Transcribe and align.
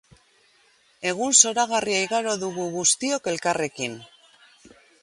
Egun 1.09 1.35
zoragarria 1.43 2.01
igaro 2.07 2.35
dugu 2.45 2.67
guztiok 2.79 3.31
elkarrekin 3.35 4.05